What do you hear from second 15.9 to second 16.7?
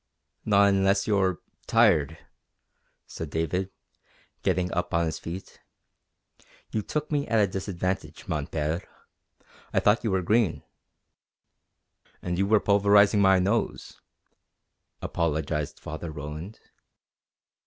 Roland.